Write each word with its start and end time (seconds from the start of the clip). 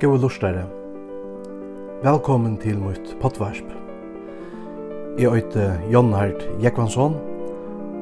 Gåa 0.00 0.18
lustare. 0.20 0.66
Velkommen 2.02 2.58
til 2.60 2.76
mitt 2.76 3.14
potvarsp. 3.20 3.64
Jeg 5.18 5.32
øyte 5.32 5.80
Jon 5.92 6.12
Hart 6.12 6.42
Jekvansson, 6.62 7.14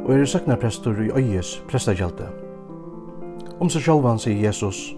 og 0.05 0.11
er 0.15 0.25
søknarprestor 0.25 0.99
i 0.99 1.13
Øyes 1.15 1.63
prestakjelte. 1.71 2.27
Om 3.61 3.71
seg 3.71 3.87
sjálvan 3.87 4.19
sier 4.19 4.43
Jesus, 4.43 4.97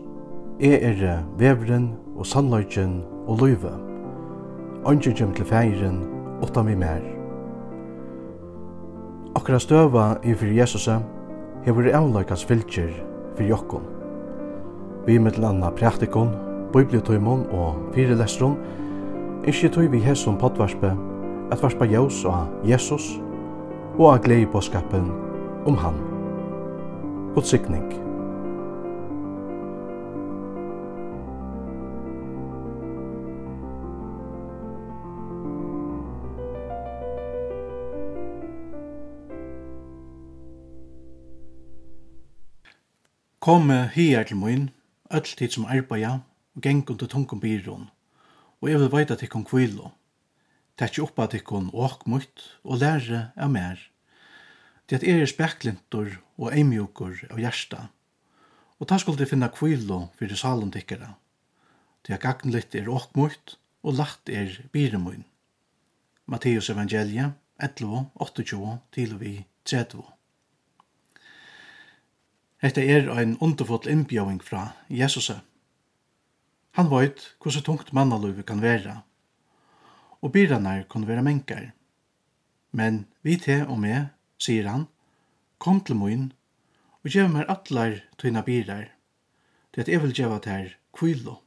Jeg 0.61 0.81
er 0.83 1.21
vevren 1.37 1.91
og 2.17 2.27
sannløyken 2.27 3.05
og 3.27 3.45
løyve. 3.45 3.75
Ønsker 4.89 5.13
kjem 5.13 5.37
til 5.37 5.45
feiren, 5.45 6.01
åtta 6.43 6.63
mi 6.63 6.75
mer. 6.75 7.05
Akkurat 9.37 9.63
støva 9.63 10.17
i 10.25 10.33
fyrir 10.33 10.63
Jesusa, 10.63 11.03
hefur 11.69 11.93
avløykans 11.93 12.45
fylgjer 12.45 12.89
fyrir 13.37 13.53
jokkom. 13.53 13.85
Vi 15.07 15.19
mittel 15.19 15.45
anna 15.45 15.71
praktikon, 15.71 16.46
bibliotøymon 16.73 17.47
og 17.51 17.77
fyrelestron, 17.95 18.57
ikkje 19.47 19.69
tøy 19.69 19.87
vi 19.93 20.03
hesson 20.03 20.39
potvarspe, 20.41 20.93
at 21.53 21.63
varspa 21.63 21.85
jaus 21.85 22.25
og 22.25 22.67
Jesus, 22.67 23.21
og 23.99 24.13
av 24.13 24.25
glei 24.25 24.43
på 24.51 24.61
skapen 24.61 25.13
om 25.67 25.79
han. 25.81 26.03
God 27.35 27.43
sikning. 27.43 27.87
Kom 43.47 43.71
hier 43.95 44.23
til 44.23 44.37
mun, 44.37 44.71
öll 45.11 45.37
tid 45.37 45.49
som 45.49 45.65
arbeida, 45.65 46.19
og 46.57 46.63
geng 46.63 46.89
under 46.91 47.07
tungum 47.07 47.41
byrån, 47.41 47.91
og 48.61 48.71
jeg 48.71 48.81
vil 48.81 49.07
til 49.07 49.17
tikkun 49.17 49.45
kvilo. 49.45 49.91
Tekki 50.79 51.01
oppa 51.01 51.27
tikkun 51.27 51.71
åk 51.73 52.07
mutt 52.07 52.59
og 52.65 52.81
lære 52.81 53.33
av 53.37 53.51
mer. 53.51 53.79
Det 54.89 54.97
at 54.97 55.05
er 55.05 55.21
er 55.21 55.27
speklintor 55.27 56.19
og 56.39 56.53
eimjukur 56.53 57.27
av 57.31 57.39
hjersta, 57.39 57.89
og 58.81 58.89
ta 58.89 58.99
skulle 58.99 59.27
finna 59.27 59.49
kvilo 59.49 60.11
fyrir 60.19 60.37
salon 60.37 60.73
tikkara. 60.73 61.15
Det 62.07 62.15
at 62.15 62.23
gagnlitt 62.23 62.75
er 62.75 62.89
akkmutt 62.89 63.59
og 63.83 63.95
lagt 63.95 64.29
er 64.29 64.63
byremun. 64.73 65.25
Matteus 66.27 66.71
evangelia 66.71 67.33
11, 67.59 68.11
28, 68.15 68.79
til 68.93 69.19
vi 69.21 69.47
30. 69.65 70.03
Hetta 72.63 72.81
er 72.81 73.11
ein 73.11 73.37
underfull 73.41 73.89
innbjóing 73.89 74.41
frá 74.43 74.73
Jesusa. 74.89 75.43
Han 76.77 76.91
veit 76.93 77.23
hvordan 77.41 77.65
tungt 77.65 77.93
mannaløyve 77.97 78.43
kan 78.45 78.61
være, 78.61 78.99
og 80.21 80.33
byrranar 80.33 80.83
kan 80.93 81.07
være 81.09 81.23
mennkar. 81.25 81.71
Men 82.77 83.07
vi 83.25 83.39
te 83.41 83.63
og 83.65 83.79
me, 83.81 84.11
sier 84.37 84.69
han, 84.69 84.85
kom 85.57 85.81
til 85.81 85.97
moin 85.97 86.27
og 87.01 87.09
gjev 87.15 87.31
mer 87.33 87.49
atlar 87.49 87.97
tøyna 88.21 88.43
byrar, 88.45 88.91
til 89.73 89.81
at 89.81 89.89
jeg 89.89 90.03
vil 90.03 90.13
gjeva 90.19 90.37
ter 90.45 90.75
kvilo. 90.93 91.39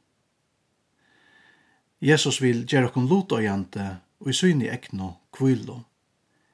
Jesus 2.02 2.40
vil 2.42 2.64
gjera 2.66 2.88
okon 2.90 3.06
lotøyante 3.06 3.86
og 4.24 4.32
i 4.32 4.34
syni 4.34 4.66
ekno 4.72 5.12
kvilo. 5.36 5.84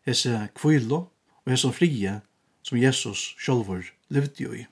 Hese 0.05 0.51
kvilo 0.59 0.99
og 1.47 1.53
hese 1.55 1.73
frie 1.73 2.19
som 2.67 2.83
Jesus 2.83 3.33
sjolvor 3.41 3.89
levde 4.13 4.43
jo 4.43 4.53
i. 4.53 4.67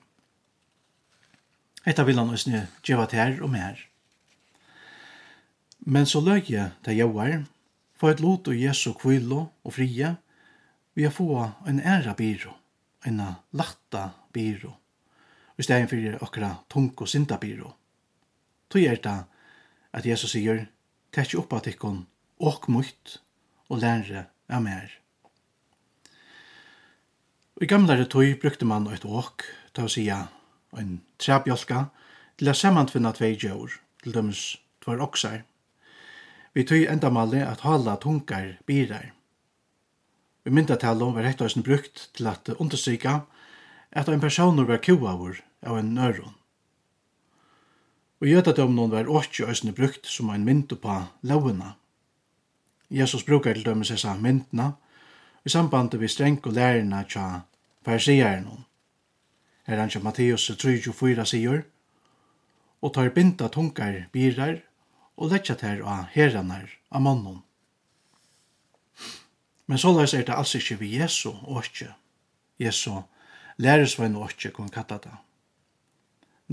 Hetta 1.85 2.05
vil 2.05 2.21
han 2.21 2.33
òsne 2.33 2.67
gjeva 2.85 3.09
her 3.11 3.41
og 3.41 3.49
mer. 3.55 3.79
Men 5.85 6.07
så 6.09 6.21
løg 6.21 6.49
jeg 6.49 6.71
til 6.83 6.97
jauar, 6.97 7.43
for 7.95 8.11
et 8.11 8.19
lot 8.19 8.47
og 8.49 8.57
Jesu 8.57 8.91
kvilo 8.97 9.45
og 9.63 9.73
frie, 9.73 10.15
vi 10.95 11.03
har 11.03 11.13
få 11.13 11.27
en 11.67 11.79
æra 11.79 12.15
byrå, 12.17 12.53
en 13.05 13.21
latta 13.53 14.09
byrå, 14.33 14.71
i 15.57 15.63
stedet 15.63 15.89
for 15.89 16.25
okra 16.25 16.51
tung 16.69 16.91
og 16.97 17.09
sinta 17.09 17.37
byrå. 17.37 17.69
Tog 18.69 18.81
er 18.81 18.97
det 19.03 19.17
at 19.93 20.05
Jesus 20.05 20.33
sier, 20.33 20.65
Tekk 21.15 21.37
opp 21.39 21.53
at 21.55 21.67
ikkon, 21.71 22.01
åk 22.43 22.67
mot 22.67 23.11
og 23.71 23.79
lære 23.79 24.25
av 24.51 24.63
mer. 24.65 24.89
I 27.61 27.69
gamlare 27.71 28.03
tøy 28.11 28.33
brukte 28.41 28.67
man 28.67 28.89
et 28.91 29.05
åk, 29.07 29.45
ta 29.71 29.85
å 29.85 29.91
sija 29.91 30.25
en 30.75 30.97
trebjolka 31.21 31.85
til 32.35 32.51
å 32.51 32.57
samantfinna 32.57 33.13
tvei 33.15 33.37
djør, 33.39 33.77
til 34.03 34.17
dømes 34.17 34.41
tvær 34.83 35.05
oksar. 35.05 35.45
Vi 36.55 36.63
tøy 36.63 36.85
endamali 36.87 37.41
at 37.43 37.65
hala 37.67 37.97
tungar 37.99 38.53
birar. 38.65 39.11
Vi 40.45 40.51
myndatalo 40.55 41.09
var 41.11 41.25
hett 41.27 41.41
høysen 41.43 41.65
brukt 41.67 42.09
til 42.15 42.29
at 42.31 42.47
understryka 42.55 43.25
at 43.91 44.09
ein 44.09 44.21
personur 44.23 44.67
var 44.69 44.79
kuavur 44.79 45.41
av 45.63 45.79
en 45.79 45.93
nøron. 45.97 46.35
Og 48.21 48.27
jødadømnon 48.29 48.91
var 48.91 49.11
åkje 49.11 49.49
høysen 49.49 49.73
brukt 49.75 50.07
som 50.07 50.29
ein 50.31 50.45
mynd 50.47 50.71
på 50.79 50.95
launa. 51.23 51.73
Jesus 52.89 53.25
brukar 53.27 53.53
til 53.53 53.65
dømes 53.65 53.91
hessa 53.91 54.13
myndna 54.15 54.71
i 55.45 55.49
samband 55.49 55.97
vi 55.99 56.07
streng 56.07 56.39
og 56.45 56.53
lærerna 56.53 57.03
tja 57.03 57.41
hon. 57.85 58.65
Her 59.67 59.79
han 59.79 59.89
tja 59.89 59.99
Matteus 59.99 60.49
3.4 60.51 61.25
sier, 61.25 61.65
og 62.81 62.93
tar 62.93 63.09
binda 63.09 63.47
tungar 63.47 64.07
birar 64.13 64.61
og 65.15 65.31
letja 65.31 65.55
ter 65.59 65.81
av 65.81 66.09
heranar 66.13 66.69
av 66.91 67.01
mannen. 67.01 67.41
Men 69.65 69.81
så 69.81 69.93
løs 69.95 70.13
er 70.13 70.25
det 70.27 70.35
altså 70.35 70.59
ikke 70.59 70.79
vi 70.83 70.95
Jesu 70.99 71.31
åkje. 71.31 71.89
Jesu 72.61 73.01
læresvein 73.57 74.15
åkje 74.15 74.51
kun 74.53 74.69
katta 74.69 74.99
det. 75.03 75.13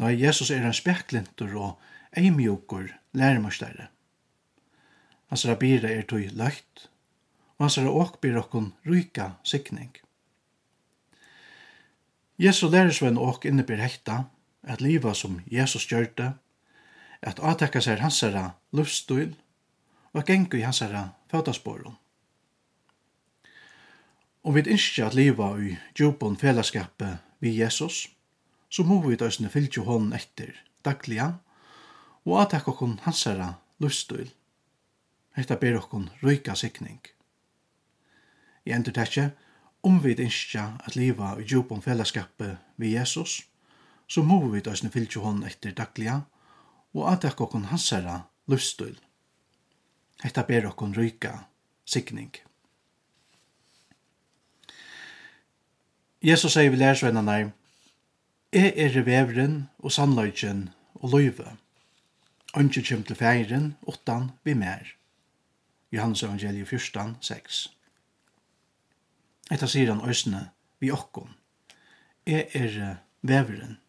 Nei, 0.00 0.14
Jesus 0.16 0.50
er 0.50 0.64
en 0.64 0.74
speklintur 0.74 1.52
og 1.60 1.90
eimjúkur 2.16 2.88
læremastære. 3.12 3.90
Hans 5.28 5.44
rabira 5.48 5.90
er 5.90 6.06
tog 6.08 6.24
løgt, 6.32 6.88
og 7.58 7.66
hans 7.66 7.78
råk 7.78 8.20
byr 8.20 8.38
okkun 8.40 8.72
ryka 8.88 9.32
sikning. 9.44 9.92
Jesu 12.38 12.68
læresvein 12.68 13.18
åk 13.18 13.44
innebyr 13.44 13.82
hekta, 13.84 14.24
at 14.62 14.80
liva 14.80 15.14
som 15.14 15.40
Jesus 15.50 15.86
gjørte, 15.86 16.22
det, 16.22 16.32
at 17.22 17.40
atekka 17.40 17.80
seg 17.80 18.02
hansara 18.02 18.50
luftstil 18.74 19.34
og 20.12 20.22
at 20.22 20.28
gengu 20.28 20.58
i 20.58 20.66
hansara 20.66 21.08
fødasporum. 21.30 21.96
Om 24.42 24.54
vi 24.54 24.64
innskja 24.66 25.06
at 25.06 25.14
liva 25.14 25.52
i 25.62 25.76
djupon 25.94 26.36
fellesskapet 26.36 27.22
vi 27.40 27.54
Jesus, 27.60 28.08
så 28.68 28.82
må 28.82 28.98
vi 29.06 29.16
døysene 29.16 29.50
fylgje 29.52 29.84
hånden 29.86 30.16
etter 30.18 30.56
dagliga 30.84 31.36
og 32.26 32.40
atekka 32.42 32.72
okkon 32.72 32.98
hansara 33.04 33.52
luftstil. 33.82 34.32
Hetta 35.38 35.56
ber 35.56 35.78
okkon 35.78 36.10
ryka 36.22 36.56
sikning. 36.58 36.98
I 38.66 38.74
endur 38.74 38.94
tekje, 38.98 39.30
om 39.82 40.02
vi 40.02 40.14
innskja 40.14 40.72
at 40.86 40.96
liva 40.98 41.36
i 41.38 41.46
djupon 41.46 41.82
fellesskapet 41.82 42.58
vi 42.76 42.92
Jesus, 42.96 43.42
så 44.06 44.22
må 44.22 44.40
vi 44.50 44.60
døysene 44.60 44.90
fylgje 44.90 45.22
hånden 45.22 45.46
etter 45.48 45.74
dagliga 45.74 46.20
og 46.94 47.08
atak 47.12 47.40
okkon 47.40 47.68
hansara 47.70 48.22
lustul. 48.46 48.94
Hetta 50.22 50.44
ber 50.46 50.68
okkon 50.68 50.94
ryka 50.94 51.32
sikning. 51.84 52.30
Jesus 56.22 56.54
sier 56.54 56.70
vi 56.70 56.78
lærersvennerne, 56.78 57.52
«Jeg 58.52 58.72
er 58.76 59.02
vevren 59.02 59.68
og 59.78 59.92
sannløyken 59.92 60.68
og 60.94 61.10
løyve. 61.10 61.56
Ønske 62.56 62.82
kjem 62.84 63.02
til 63.08 63.16
feiren, 63.16 63.76
åttan 63.82 64.30
vi 64.44 64.54
mer.» 64.54 64.94
Johannes 65.92 66.22
evangeliet 66.22 66.68
14, 66.68 67.16
6. 67.20 67.62
Etta 69.50 69.66
sier 69.66 69.90
han 69.90 70.04
øsne, 70.08 70.50
vi 70.80 70.92
okkon. 70.92 71.34
«Jeg 72.26 72.46
er 72.54 73.02
veveren 73.22 73.81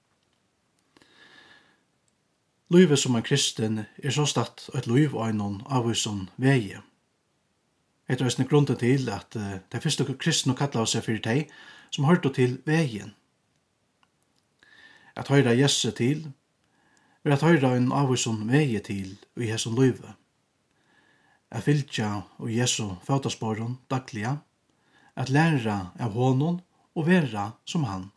Løyve 2.72 2.98
som 2.98 3.16
en 3.16 3.24
kristen 3.24 3.84
er 3.98 4.14
så 4.16 4.26
statt 4.26 4.70
et 4.78 4.88
løyv 4.88 5.18
av 5.18 5.88
oss 5.88 6.04
som 6.06 6.28
veie. 6.38 6.82
Et 8.08 8.22
er 8.22 8.40
en 8.40 8.48
grunden 8.48 8.78
til 8.78 9.10
at 9.10 9.36
de 9.36 9.82
første 9.82 10.06
kristne 10.20 10.56
kallet 10.56 10.90
seg 10.90 11.04
for 11.04 11.20
deg 11.24 11.52
som 11.92 12.06
hørte 12.06 12.32
til 12.34 12.60
veien. 12.66 13.14
At 15.16 15.30
høyre 15.30 15.54
Jesse 15.58 15.92
til, 15.92 16.32
er 17.24 17.36
at 17.36 17.44
høyre 17.46 17.76
en 17.78 17.92
avvisen 17.94 18.48
veie 18.50 18.80
til 18.84 19.14
i 19.38 19.48
hesson 19.52 19.76
løyve. 19.78 20.16
At 21.52 21.64
fylkja 21.68 22.10
og 22.40 22.50
Jesu 22.50 22.96
fødasporen 23.06 23.78
dagliga, 23.92 24.40
at 25.16 25.30
læra 25.30 25.94
av 26.00 26.18
honom 26.18 26.60
og 26.96 27.08
vera 27.08 27.52
som 27.66 27.86
han. 27.86 28.10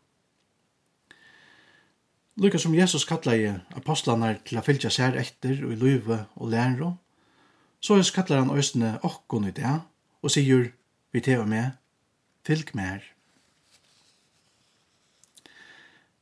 Lukka 2.37 2.59
som 2.61 2.75
Jesus 2.75 3.05
kallar 3.05 3.33
i 3.33 3.47
apostlanar 3.73 4.35
til 4.45 4.59
a 4.59 4.61
fylgja 4.61 4.91
sær 4.93 5.15
etter 5.17 5.63
og 5.65 5.71
i 5.73 5.77
løyve 5.81 6.19
og 6.35 6.51
lærro, 6.51 6.91
så 7.81 7.97
Jesus 7.97 8.13
kallar 8.13 8.43
han 8.43 8.53
òsne 8.53 8.91
okkon 9.01 9.47
i 9.49 9.53
det, 9.57 9.71
og 10.21 10.31
sigur, 10.31 10.69
vi 11.11 11.21
teva 11.25 11.47
med, 11.49 11.71
fylg 12.45 12.75
mer. 12.77 13.01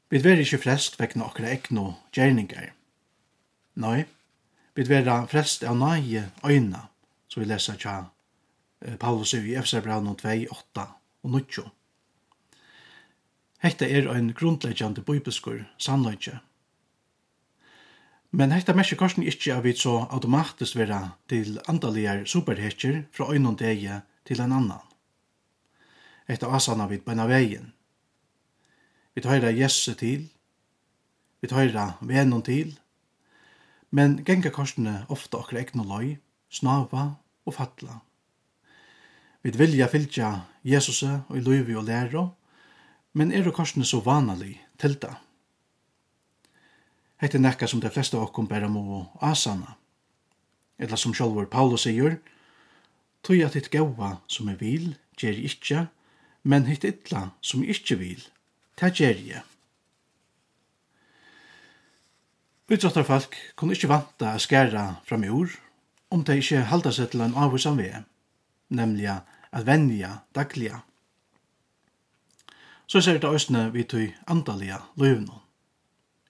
Vi 0.08 0.24
veri 0.24 0.48
ikkje 0.48 0.64
frest 0.64 0.96
vekna 1.02 1.28
okra 1.28 1.52
ekno 1.52 1.90
gjerningar. 2.16 2.72
Nei, 3.84 4.06
vi 4.76 4.88
vera 4.88 5.26
frest 5.28 5.68
av 5.68 5.76
nage 5.76 6.30
øyna, 6.48 6.88
som 7.28 7.44
vi 7.44 7.52
lesa 7.52 7.76
tja 7.76 8.06
Paulus 9.00 9.34
i 9.36 9.58
Efsarbraun 9.60 10.16
2, 10.16 10.38
8 10.48 10.88
og 11.24 11.36
9. 11.42 11.72
Hetta 13.66 13.88
er 13.90 14.06
ein 14.14 14.28
grundleggjande 14.38 15.02
bibelskur 15.02 15.64
sannleikje. 15.82 16.36
Men 18.30 18.52
hetta 18.54 18.76
mesje 18.78 18.94
korsen 19.00 19.26
ikkje 19.26 19.56
av 19.56 19.64
vit 19.66 19.80
så 19.82 19.96
automatisk 20.04 20.78
vera 20.78 21.00
til 21.32 21.56
andaligar 21.72 22.22
superhetjer 22.30 23.00
frá 23.16 23.32
einum 23.34 23.58
dege 23.58 24.04
til 24.30 24.44
ein 24.44 24.54
annan. 24.54 24.86
Hetta 26.30 26.52
asanna 26.54 26.86
vit 26.92 27.08
beina 27.08 27.26
vegin. 27.26 27.72
Vi 29.18 29.26
høyra 29.26 29.50
Jesu 29.50 29.96
til, 29.98 30.30
vi 31.42 31.50
høyra 31.50 31.88
venon 32.06 32.46
til, 32.46 32.78
men 33.90 34.20
genga 34.30 34.54
korsene 34.54 35.08
ofta 35.10 35.42
okra 35.42 35.66
egnu 35.66 35.90
loy, 35.90 36.14
snava 36.54 37.16
og 37.50 37.58
fatla. 37.58 38.02
Vi 39.42 39.58
vilja 39.58 39.90
fylgja 39.90 40.36
Jesus 40.62 41.02
og 41.08 41.34
i 41.34 41.42
løyvi 41.42 41.74
og 41.74 41.90
læra, 41.90 42.28
men 43.16 43.32
er 43.32 43.48
korsene 43.56 43.88
så 43.88 44.02
vanalig 44.04 44.58
til 44.82 44.98
det? 45.00 45.14
Hette 47.24 47.40
nekka 47.40 47.68
som 47.72 47.80
de 47.80 47.90
fleste 47.90 48.18
av 48.20 48.28
okkom 48.28 48.48
bæra 48.50 48.68
må 48.68 49.06
asana. 49.24 49.78
Eller 50.78 51.00
som 51.00 51.14
sjálfur 51.16 51.48
Paulus 51.48 51.86
sier, 51.88 52.18
tog 53.24 53.40
at 53.42 53.56
hitt 53.56 53.72
gaua 53.72 54.18
som 54.28 54.50
er 54.52 54.60
vil, 54.60 54.92
gjer 55.16 55.40
ikkje, 55.48 55.86
men 56.44 56.68
hitt 56.68 56.84
illa 56.84 57.30
som 57.42 57.64
ikkje 57.64 57.98
vil, 58.02 58.26
ta 58.76 58.92
gjer 58.92 59.22
je. 59.24 59.44
Utrottarfalk 62.68 63.38
kunne 63.56 63.78
ikkje 63.78 63.90
vanta 63.94 64.34
a 64.34 64.42
skæra 64.42 64.86
fram 65.08 65.24
i 65.24 65.32
ord, 65.32 65.56
om 66.12 66.26
de 66.26 66.36
ikkje 66.42 66.66
halda 66.68 66.92
seg 66.92 67.14
til 67.14 67.24
en 67.24 67.38
avvisan 67.40 67.80
ved, 67.80 68.04
nemlig 68.76 69.08
at 69.16 69.66
venja 69.66 70.18
dagliga 70.36 70.84
så 72.88 73.02
ser 73.02 73.20
det 73.20 73.30
østene 73.30 73.72
vi 73.74 73.84
tog 73.84 74.14
andalige 74.28 74.80
løvene. 74.96 75.42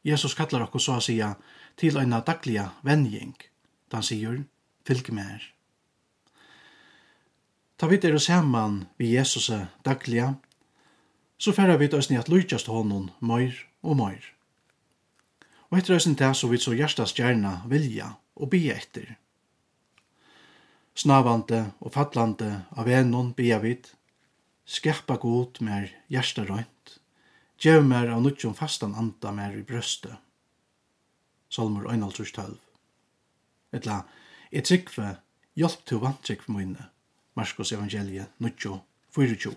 Jesus 0.05 0.35
kallar 0.37 0.67
okkur 0.67 0.79
så 0.79 0.99
å 0.99 1.03
sija 1.03 1.33
til 1.79 1.97
eina 1.97 2.21
dagliga 2.21 2.69
venjing, 2.85 3.33
da 3.89 3.99
han 3.99 4.05
sier, 4.05 4.43
fylg 4.85 5.11
med 5.11 5.25
her. 5.25 5.45
Ta 7.75 7.89
vidt 7.91 8.05
er 8.05 8.17
saman 8.19 8.85
vi 8.97 9.15
Jesus 9.15 9.49
dagliga, 9.83 10.35
så 11.37 11.51
færa 11.51 11.75
vi 11.77 11.89
oss 11.93 12.09
ni 12.09 12.17
at 12.17 12.29
lujtjast 12.29 12.67
honom 12.71 13.09
møyr 13.19 13.57
og 13.83 13.97
møyr. 13.99 14.23
Og 15.69 15.79
etter 15.79 15.95
oss 15.97 16.07
til 16.07 16.35
så 16.35 16.47
vi 16.47 16.57
så 16.57 16.71
hjertas 16.71 17.15
gjerna 17.17 17.65
vilja 17.67 18.13
og 18.35 18.49
bia 18.49 18.77
etter. 18.77 19.17
Snavande 20.95 21.73
og 21.81 21.91
fatlande 21.91 22.61
av 22.71 22.87
enon 22.87 23.33
bia 23.33 23.59
vidt, 23.59 23.91
Skapa 24.65 25.15
god 25.15 25.61
mer 25.61 26.03
hjärsta 26.07 26.45
rönt. 26.45 26.99
Gjev 27.57 27.85
mer 27.85 28.07
av 28.07 28.21
nutjon 28.21 28.55
fastan 28.55 28.95
anda 28.95 29.31
mer 29.31 29.53
i 29.53 29.63
bröste. 29.63 30.17
Salmur 31.49 31.85
1.12 31.87 32.57
Etla, 33.71 34.03
et 34.51 34.65
tryggve, 34.65 35.17
hjelp 35.55 35.85
til 35.85 36.01
vantrygg 36.01 36.41
for 36.47 36.57
mine. 36.57 36.89
Marskos 37.37 37.71
evangelie 37.75 38.25
9.24 38.39 39.53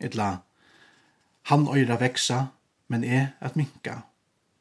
Etla, 0.00 0.42
han 1.42 1.68
øyra 1.68 2.00
veksa, 2.00 2.46
men 2.88 3.04
e 3.04 3.26
at 3.40 3.56
minka. 3.56 4.00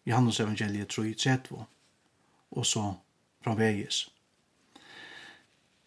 Johannes 0.06 0.40
evangelie 0.40 0.86
3.32 0.86 1.64
Og 2.52 2.66
så 2.66 2.94
framvegis. 3.42 4.10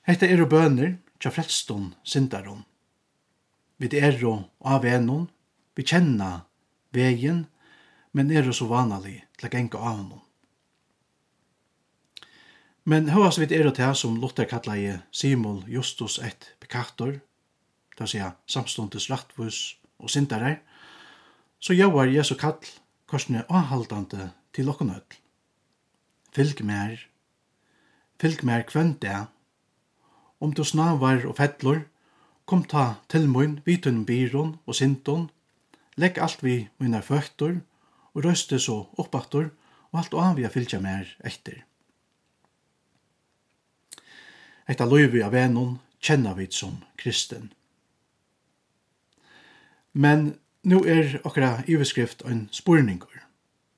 Hetta 0.02 0.26
eru 0.26 0.46
bønir, 0.46 0.96
tja 1.20 1.30
frelston, 1.30 1.94
sindaron, 2.04 2.64
Vi 3.78 3.90
er 3.98 4.18
jo 4.20 4.36
av 4.60 4.84
enon, 4.86 5.28
vi 5.74 5.82
kjenner 5.82 6.44
vegen, 6.94 7.46
men 8.12 8.30
er 8.30 8.46
jo 8.46 8.54
så 8.54 8.68
vanlig 8.70 9.24
til 9.38 9.48
å 9.48 9.52
genka 9.52 9.80
av 9.82 9.98
noen. 10.02 10.20
Men 12.84 13.08
høyast 13.08 13.40
vi 13.40 13.48
er 13.48 13.64
jo 13.64 13.72
til 13.74 13.94
som 13.96 14.18
Luther 14.20 14.44
kallar 14.44 14.76
i 14.76 14.98
Simul 15.10 15.62
Justus 15.72 16.18
et 16.20 16.52
pekator, 16.60 17.16
det 17.94 18.02
vil 18.02 18.10
si 18.10 18.20
samståndes 18.52 19.08
rattvus 19.10 19.60
og 19.98 20.12
sindarar, 20.12 20.58
så 21.58 21.72
jauar 21.72 22.12
Jesu 22.12 22.34
kall 22.36 22.60
korsne 23.08 23.46
avhaldande 23.48 24.30
til 24.52 24.68
okkon 24.68 24.92
öll. 24.92 25.16
Fylg 26.36 26.60
mer, 26.66 26.98
fylg 28.20 28.44
mer 28.44 28.66
kvendt 28.68 29.00
det, 29.02 29.16
om 30.40 30.52
du 30.52 30.64
snavar 30.66 31.24
og 31.24 31.38
fettler, 31.40 31.86
Kom 32.44 32.64
ta 32.68 33.00
til 33.08 33.28
mun, 33.28 33.60
vitun 33.64 34.04
byron 34.04 34.56
og 34.66 34.74
sinton, 34.76 35.30
legg 35.96 36.18
alt 36.20 36.42
vi 36.44 36.68
mina 36.78 37.00
føttur 37.00 37.62
og 38.14 38.24
røste 38.24 38.58
så 38.60 38.82
oppaktur 39.00 39.48
og 39.92 40.00
alt 40.00 40.14
og 40.14 40.24
avia 40.24 40.50
fylgja 40.52 40.80
mer 40.80 41.08
etter. 41.24 41.62
Etta 44.68 44.84
loivi 44.88 45.22
av 45.24 45.32
venon 45.32 45.78
kjenna 46.00 46.34
vi 46.36 46.48
som 46.50 46.78
kristen. 47.00 47.52
Men 49.92 50.34
nu 50.64 50.80
er 50.84 51.20
okra 51.24 51.62
iveskrift 51.68 52.24
en 52.26 52.48
spurningur. 52.52 53.24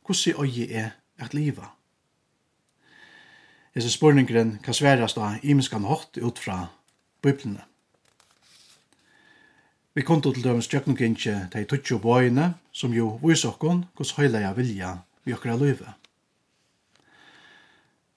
Kussi 0.02 0.34
oi 0.34 0.66
er 0.70 0.94
at 1.18 1.34
liva? 1.34 1.72
Hese 3.74 3.90
spurningren 3.92 4.56
kan 4.62 4.74
sverast 4.74 5.18
av 5.18 5.42
imenskan 5.42 5.84
hått 5.84 6.16
ut 6.16 6.38
fra 6.38 6.68
biblene. 7.22 7.66
Vi 9.96 10.02
kom 10.04 10.20
til 10.20 10.42
dømes 10.44 10.66
djøknunginje 10.68 11.34
de 11.54 11.62
tutsjo 11.64 11.96
bøyene, 11.96 12.50
som 12.72 12.92
jo 12.92 13.14
vysokkon 13.22 13.86
hos 13.96 14.10
jeg 14.18 14.56
vilja 14.56 14.98
vi 15.24 15.32
okra 15.32 15.56
løyve. 15.56 15.94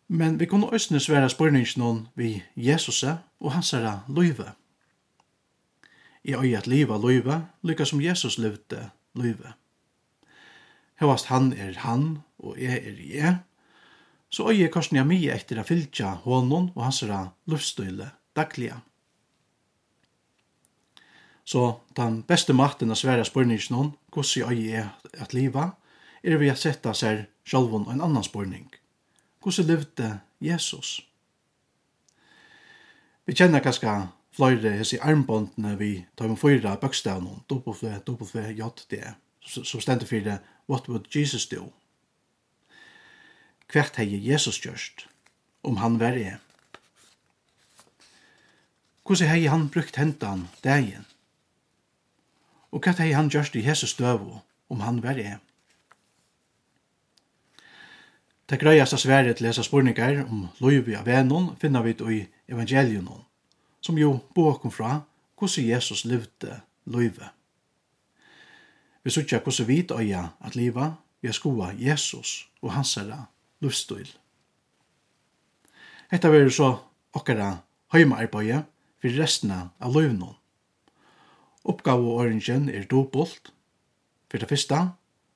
Men 0.09 0.39
vi 0.39 0.45
kunne 0.45 0.67
òsne 0.67 0.99
svære 0.99 1.29
spurningsnån 1.29 2.07
vi 2.15 2.43
Jesus 2.55 3.03
og 3.03 3.51
hans 3.53 3.71
herra 3.71 4.03
løyve. 4.09 4.51
I 6.23 6.35
øye 6.35 6.57
at 6.57 6.67
liva 6.67 6.97
løyve, 6.97 7.47
lykka 7.63 7.85
som 7.85 8.01
Jesus 8.01 8.37
levde 8.37 8.89
løyve. 9.15 9.53
Høvast 10.99 11.25
han 11.25 11.53
er 11.53 11.79
han, 11.79 12.17
og 12.39 12.59
jeg 12.59 12.75
er 12.75 12.99
jeg, 13.15 13.37
så 14.29 14.51
øye 14.51 14.67
korsen 14.67 14.97
jeg 14.97 15.07
mye 15.07 15.31
etter 15.31 15.61
å 15.61 15.63
fylgja 15.63 16.11
hånden 16.25 16.73
og 16.75 16.83
hans 16.83 16.99
herra 16.99 17.29
løvstøyle 17.47 18.11
dagliga. 18.35 18.81
Så 21.49 21.79
den 21.97 22.19
beste 22.29 22.53
maten 22.53 22.91
av 22.93 22.97
svære 22.99 23.23
spørningen 23.25 23.73
om 23.75 23.87
hvordan 24.13 24.51
jeg 24.53 24.83
er 24.83 24.89
at 25.17 25.33
livet, 25.33 25.71
er 26.21 26.37
vi 26.37 26.51
å 26.51 26.55
sette 26.55 26.93
seg 26.93 27.23
selv 27.41 27.73
om 27.73 27.87
en 27.89 28.03
annan 28.05 28.23
spørning. 28.23 28.67
Hvordan 29.41 29.65
levde 29.65 30.11
Jesus? 30.45 30.99
Vi 33.25 33.33
kjenner 33.33 33.65
kanskje 33.65 33.95
flere 34.35 34.75
hese 34.77 35.01
armbåndene 35.01 35.73
vi 35.81 35.91
tar 36.17 36.29
med 36.29 36.37
fyra 36.37 36.75
bøkstavene, 36.77 37.41
W, 37.49 37.97
W, 38.05 38.45
J, 38.53 38.69
D, 38.91 39.01
som 39.41 39.81
stender 39.81 40.05
for 40.05 40.29
det, 40.29 40.39
What 40.69 40.85
would 40.89 41.09
Jesus 41.15 41.49
do? 41.49 41.71
Hvert 43.73 43.97
hei 43.97 44.05
Jesus 44.21 44.61
gjørst, 44.61 45.07
om 45.63 45.81
han 45.81 45.97
var 45.99 46.13
er. 46.13 46.37
Hvordan 49.01 49.33
hei 49.33 49.47
han 49.49 49.71
brukt 49.73 49.97
hentan 49.97 50.51
dagen? 50.61 51.09
og 52.71 52.83
hva 52.83 52.93
hei 52.99 53.11
han 53.13 53.29
gjørst 53.29 53.55
i 53.55 53.63
hese 53.65 53.87
støvo, 53.87 54.41
om 54.69 54.81
han 54.85 55.01
var 55.03 55.17
er. 55.17 55.39
Det 58.49 58.59
grøyeste 58.59 58.97
sværet 58.97 59.37
til 59.37 59.45
hese 59.45 59.63
spurningar 59.63 60.23
om 60.25 60.47
loivi 60.59 60.95
av 60.97 61.05
venon 61.05 61.51
finner 61.61 61.83
vi 61.85 61.95
i 62.15 62.23
evangelion, 62.49 63.25
som 63.81 63.97
jo 63.97 64.19
bokom 64.35 64.71
fra 64.71 65.01
hvordan 65.37 65.69
Jesus 65.69 66.05
levde 66.05 66.61
loive. 66.85 67.29
Vi 69.03 69.13
sutja 69.13 69.39
hvordan 69.39 69.67
vi 69.67 69.81
døya 69.81 70.23
at 70.41 70.55
liva, 70.55 70.95
vi 71.21 71.27
er 71.27 71.37
skoa 71.37 71.73
Jesus 71.77 72.49
og 72.61 72.73
hans 72.73 72.95
herra 72.95 73.27
luftstil. 73.61 74.09
Hetta 76.09 76.31
verður 76.33 76.55
så 76.55 76.69
okkara 77.13 77.51
heimaarbeiði 77.93 78.63
fyrir 79.01 79.21
restina 79.21 79.69
av 79.79 79.93
løvnum. 79.93 80.38
Oppgaveåringen 81.65 82.69
er 82.69 82.87
dobbelt. 82.87 83.53
For 84.31 84.37
det 84.37 84.49
første, 84.49 84.91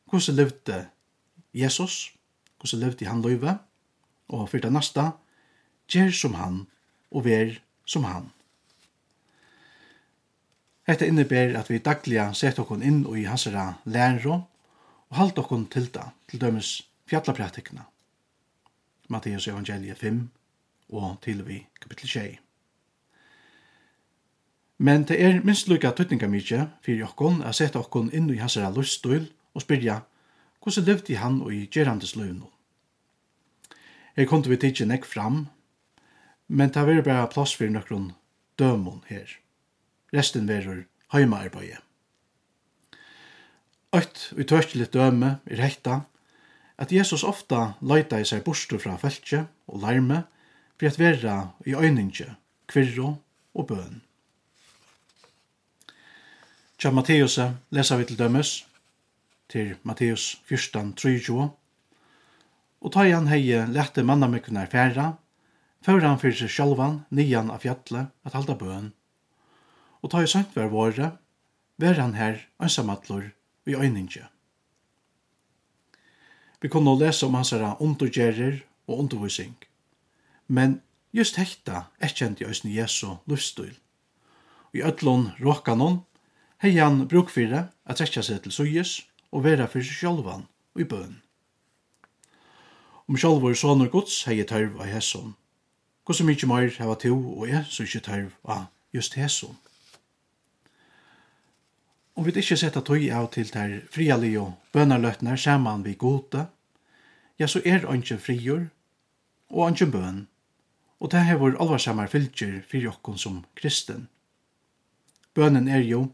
hvordan 0.10 0.36
levde 0.36 0.86
Jesus? 1.54 2.14
Hvordan 2.58 2.80
levde 2.80 3.06
han 3.06 3.22
løyve? 3.22 3.58
Og 4.28 4.50
for 4.50 4.58
det 4.58 4.72
neste, 4.74 5.12
gjør 5.88 6.12
som 6.12 6.34
han 6.34 6.64
og 7.12 7.26
vær 7.26 7.60
som 7.86 8.04
han. 8.04 8.32
Hetta 10.88 11.06
innebär 11.06 11.56
at 11.56 11.70
vi 11.72 11.80
dagliga 11.80 12.34
sett 12.34 12.60
oss 12.60 12.72
inn 12.84 13.06
og 13.08 13.16
i 13.20 13.24
hansara 13.24 13.74
lærro 13.86 14.34
og 15.10 15.18
halt 15.18 15.40
oss 15.40 15.70
til 15.72 15.88
det, 15.94 16.08
til 16.28 16.42
dømes 16.42 16.72
fjallapratikna. 17.08 17.86
Matteus 19.10 19.48
evangelie 19.48 19.96
5 19.96 20.30
og 20.90 21.22
til 21.22 21.46
vi 21.48 21.68
kapittel 21.80 22.10
6. 22.10 22.43
Men 24.78 25.04
det 25.08 25.20
er 25.22 25.42
minst 25.44 25.68
lukka 25.70 25.92
tøtningamidje 25.92 26.68
fyrir 26.82 27.06
okkon 27.06 27.44
a 27.46 27.54
setta 27.54 27.80
okkon 27.80 28.10
inn 28.14 28.30
i 28.34 28.40
hansara 28.42 28.72
luststil 28.74 29.30
og 29.54 29.62
spyrja 29.62 30.02
hvordan 30.64 30.88
levde 30.88 31.18
han 31.20 31.42
og 31.42 31.54
i 31.54 31.66
gerandes 31.68 32.16
løvnum. 32.16 32.50
Her 34.16 34.26
kom 34.30 34.44
vi 34.46 34.58
tidsi 34.58 34.86
nekk 34.86 35.06
fram, 35.06 35.48
men 36.48 36.70
det 36.70 36.86
var 36.88 37.02
bare 37.06 37.30
plass 37.34 37.56
fyrir 37.58 37.74
nøkron 37.74 38.12
dømon 38.60 39.04
her. 39.10 39.28
Resten 40.14 40.48
verur 40.48 40.86
heimaarbeid. 41.14 41.82
Øyt 43.94 44.34
og 44.38 44.48
tørkilig 44.50 44.94
døme 44.94 45.40
er 45.46 45.62
hekta 45.62 46.02
at 46.78 46.92
Jesus 46.92 47.24
ofta 47.24 47.74
leita 47.82 48.18
i 48.20 48.26
seg 48.26 48.44
bostur 48.46 48.82
fra 48.82 48.96
feltje 48.98 49.44
og 49.68 49.84
larme 49.84 50.24
for 50.80 50.90
at 50.90 51.00
vera 51.00 51.36
i 51.66 51.76
øyninge, 51.76 52.34
kvirro 52.68 53.16
og 53.54 53.68
bøn. 53.68 54.02
Tja 56.78 56.92
Matteus 56.92 57.38
lesa 57.72 57.98
vi 57.98 58.06
til 58.10 58.18
dømes 58.18 58.64
til 59.50 59.76
Matteus 59.84 60.42
14, 60.50 60.94
23. 60.98 61.50
Og 62.82 62.92
ta 62.92 63.06
han 63.06 63.30
hei 63.30 63.46
lette 63.70 64.04
mannamøkkene 64.04 64.66
i 64.66 64.72
færa, 64.72 65.14
før 65.86 66.02
han 66.08 66.20
fyrir 66.20 66.40
seg 66.42 66.52
sjalvan 66.52 67.04
nian 67.14 67.52
av 67.54 67.62
fjallet 67.64 68.10
at 68.26 68.34
halda 68.34 68.56
bøen. 68.58 68.92
Og 70.02 70.12
ta 70.12 70.24
i 70.24 70.28
sønt 70.28 70.56
vær 70.58 70.72
våre, 70.74 71.12
vær 71.78 72.00
han 72.02 72.16
her 72.18 72.42
ønsamattlor 72.60 73.30
vi 73.66 73.78
øyninge. 73.78 74.26
Vi 76.60 76.72
kunne 76.72 76.96
lese 76.98 77.28
om 77.28 77.36
hans 77.38 77.52
herra 77.54 77.76
undergjerer 77.80 78.64
og 78.88 79.00
undervisning. 79.00 79.56
Men 80.48 80.82
just 81.14 81.38
hekta 81.38 81.86
erkjent 82.00 82.42
i 82.42 82.48
òsne 82.50 82.74
Jesu 82.74 83.20
livsstil. 83.28 83.76
Og 84.72 84.80
i 84.80 84.84
ødlån 84.88 85.30
råkanon 85.44 86.02
hei 86.64 86.78
han 86.80 87.02
bruk 87.12 87.28
fyrir 87.28 87.66
at 87.84 87.98
trekja 88.00 88.22
seg 88.24 88.38
til 88.46 88.54
suyes 88.56 88.92
og 89.36 89.42
vera 89.44 89.66
fyrir 89.68 89.84
seg 89.84 89.98
sjálvan 90.00 90.46
og 90.48 90.80
i 90.80 90.86
bøn. 90.88 91.18
Om 93.04 93.20
sjálvor 93.20 93.58
sonur 93.60 93.90
gods 93.92 94.22
hei 94.30 94.38
tørv 94.48 94.78
av 94.80 94.88
hesson. 94.88 95.34
Hvordan 96.08 96.30
mykje 96.30 96.48
meir 96.48 96.72
heva 96.78 96.96
to 96.96 97.18
og 97.18 97.52
jeg 97.52 97.68
så 97.68 97.84
ikkje 97.84 98.04
tørv 98.08 98.32
av 98.48 98.64
just 98.96 99.20
hesson. 99.20 99.60
Om 102.16 102.30
vi 102.30 102.38
ikkje 102.40 102.62
setta 102.64 102.80
tøy 102.80 103.10
av 103.12 103.28
til 103.36 103.52
ter 103.52 103.82
frialig 103.92 104.38
og 104.40 104.56
bønarløtnar 104.72 105.36
saman 105.36 105.84
vi 105.84 105.98
gode, 106.00 106.48
ja 107.40 107.48
så 107.48 107.60
er 107.66 107.84
ønsken 107.92 108.24
frigjør 108.24 108.70
og 109.52 109.68
ønsken 109.68 109.92
bøn, 109.92 110.26
og 111.04 111.12
det 111.12 111.28
hever 111.28 111.60
alvarsamar 111.60 112.08
fylgjer 112.08 112.62
fyrir 112.64 112.94
okkon 112.96 113.20
som 113.20 113.44
kristen. 113.60 114.08
Bønnen 115.36 115.68
er 115.68 115.84
jo 115.84 116.06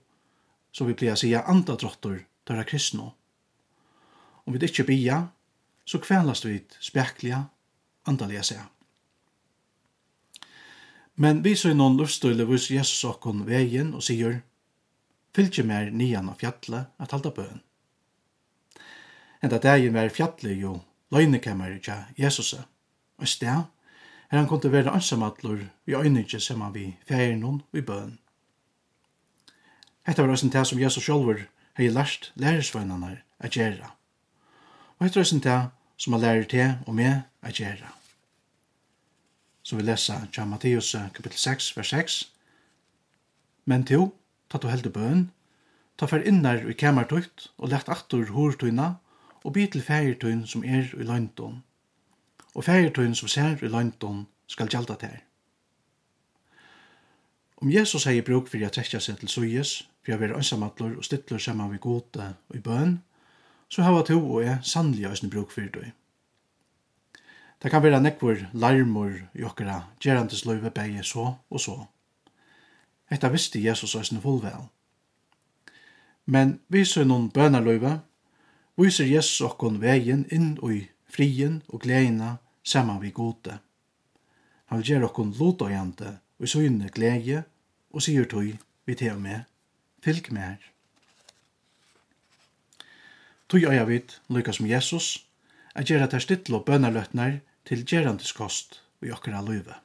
så 0.71 0.85
vi 0.85 0.93
blir 0.93 1.15
sige 1.15 1.41
andadrottor 1.41 2.19
tørra 2.45 2.63
kristno. 2.63 3.11
Om 4.45 4.53
vi 4.53 4.65
ikke 4.65 4.83
bia, 4.83 5.27
så 5.85 5.99
kvelast 5.99 6.45
vi 6.45 6.59
spekliga, 6.79 7.43
andaliga 8.05 8.43
seg. 8.43 8.61
Men 11.15 11.43
vi 11.43 11.55
så 11.55 11.73
i 11.73 11.75
noen 11.75 11.97
lufstøyle 11.99 12.45
vus 12.47 12.69
Jesus 12.71 13.03
okkon 13.03 13.43
vegin 13.47 13.91
og 13.93 14.03
sier, 14.05 14.39
fylgje 15.35 15.65
mer 15.67 15.91
nian 15.91 16.29
av 16.31 16.39
fjallet 16.39 16.93
at 16.97 17.11
halda 17.11 17.33
bøen. 17.35 17.59
Enda 19.43 19.59
dagen 19.59 19.93
var 19.93 20.13
fjallet 20.15 20.57
jo 20.59 20.77
løgnekammer 21.11 21.75
tja 21.83 22.05
Jesus, 22.17 22.53
og 22.53 23.27
i 23.27 23.29
sted 23.29 23.51
her 24.29 24.37
han 24.37 24.47
kunne 24.47 24.71
være 24.71 24.93
ansamadlur 24.93 25.61
i 25.89 25.95
øynige 25.97 26.39
som 26.39 26.61
han 26.61 26.73
vi 26.73 26.85
feirin 27.07 27.39
noen 27.43 27.61
i 27.73 27.81
bøen. 27.81 28.17
Hetta 30.09 30.23
var 30.25 30.35
sin 30.35 30.49
det 30.49 30.63
som 30.65 30.79
Jesus 30.81 31.03
sjálfur 31.05 31.43
hei 31.77 31.87
lært 31.93 32.31
lærersveinarnar 32.33 33.19
at 33.45 33.53
gjera. 33.53 33.91
Og 34.97 35.05
hetta 35.05 35.19
var 35.19 35.27
sin 35.29 35.43
det 35.45 35.57
som 36.01 36.15
han 36.15 36.23
lærer 36.23 36.47
til 36.49 36.71
og 36.87 36.95
med 36.97 37.21
at 37.45 37.59
gjera. 37.61 37.91
Så 39.61 39.77
vi 39.77 39.85
lesa 39.85 40.23
tja 40.33 40.47
Matteus 40.49 40.95
kapitel 41.13 41.37
6, 41.37 41.77
vers 41.77 41.93
6. 41.93 42.17
Men 43.65 43.85
til, 43.85 44.09
ta 44.49 44.57
du 44.57 44.67
heldur 44.73 44.97
bøn, 44.97 45.27
ta 45.97 46.09
fer 46.09 46.25
innar 46.25 46.65
i 46.65 46.73
kamertukt 46.73 47.51
og 47.59 47.69
lett 47.69 47.93
aktor 47.93 48.33
hortøyna, 48.33 48.95
og 49.45 49.53
by 49.53 49.69
til 49.69 49.85
fægertun 49.85 50.47
som 50.47 50.65
er 50.65 50.89
i 50.97 51.05
løyndon. 51.05 51.61
Og 52.55 52.65
fægertun 52.65 53.13
som 53.15 53.29
ser 53.29 53.61
i 53.61 53.69
løyndon 53.69 54.25
skal 54.47 54.73
gjelda 54.73 54.97
til 54.97 55.19
Om 57.61 57.71
Jesus 57.71 58.05
hei 58.07 58.21
bruk 58.23 58.47
fyrir 58.47 58.69
a 58.69 58.71
trekja 58.71 59.01
seg 59.03 59.17
til 59.19 59.27
suyes, 59.27 59.69
fyrir 59.99 60.15
a 60.15 60.19
vera 60.21 60.37
ønsamallur 60.39 60.93
og 60.95 61.03
stittlur 61.03 61.41
saman 61.43 61.73
vi 61.73 61.79
gode 61.83 62.27
og 62.47 62.55
i 62.55 62.61
bøn, 62.63 62.93
så 63.67 63.83
hava 63.83 64.05
to 64.07 64.15
og 64.19 64.45
er 64.47 64.61
sannlig 64.63 65.09
æsne 65.09 65.27
bruk 65.29 65.51
fyrir 65.51 65.73
døy. 65.73 65.89
Det 67.59 67.71
kan 67.71 67.83
vera 67.83 67.99
nekvur 67.99 68.45
larmur 68.53 69.11
i 69.35 69.43
okkara 69.43 69.81
gerandes 69.99 70.45
løyve 70.47 70.71
begge 70.71 71.03
så 71.03 71.33
og 71.49 71.59
så. 71.59 71.75
Etta 73.11 73.27
visste 73.27 73.59
Jesus 73.59 73.95
æsne 73.95 74.21
fullvel. 74.23 74.69
Men 76.25 76.61
viser 76.69 77.03
noen 77.03 77.27
bønarløyve, 77.27 77.97
viser 78.79 79.11
Jesus 79.11 79.41
okkon 79.41 79.81
vegin 79.83 80.23
inn 80.31 80.55
i 80.63 80.85
frien 81.11 81.59
og 81.67 81.83
gleina 81.83 82.37
saman 82.63 83.03
vi 83.03 83.11
gode. 83.11 83.59
Han 84.71 84.79
vil 84.79 84.93
gjere 84.93 85.11
okkon 85.11 85.35
lotogjante 85.35 86.15
og 86.39 86.45
i 86.45 86.47
søgne 86.47 86.89
glede, 86.95 87.43
og 87.91 88.03
sier 88.03 88.25
tøy 88.25 88.55
vi 88.85 88.95
til 88.95 89.19
med, 89.19 89.43
fylg 90.03 90.31
med 90.31 90.41
her. 90.41 90.69
Tog 93.49 93.65
øya 93.65 93.83
vid, 93.83 94.15
lykka 94.29 94.53
som 94.53 94.69
Jesus, 94.69 95.25
at 95.75 95.89
gjerra 95.89 96.07
ter 96.07 96.21
stittel 96.21 96.55
og 96.55 96.65
bønarløtnar 96.65 97.39
til 97.65 97.85
gjerandes 97.85 98.31
kost 98.31 98.81
i 99.01 99.11
okkara 99.11 99.41
løyve. 99.41 99.75